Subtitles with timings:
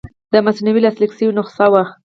[0.33, 1.83] د مثنوي لاسلیک شوې نسخه وه.